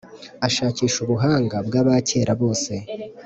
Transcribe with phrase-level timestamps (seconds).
[0.47, 2.73] Ashakisha ubuhanga bw’abakera bose,